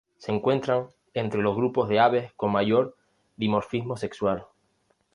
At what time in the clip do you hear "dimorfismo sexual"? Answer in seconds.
3.37-4.47